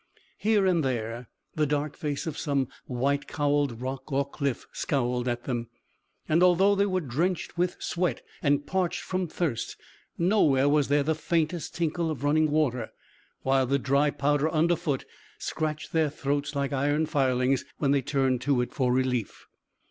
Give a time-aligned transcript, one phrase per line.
[0.39, 5.43] Here and there the dark face of some white cowled rock or cliff scowled at
[5.43, 5.67] them,
[6.27, 9.77] and although they were drenched with sweat and parched from thirst,
[10.17, 12.89] nowhere was there the faintest tinkle of running water,
[13.43, 15.05] while the dry powder under foot
[15.37, 19.45] scratched their throats like iron filings when they turned to it for relief.